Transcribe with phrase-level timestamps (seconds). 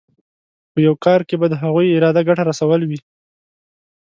[0.71, 2.99] په یو کار کې به د هغوی اراده ګټه رسول وي.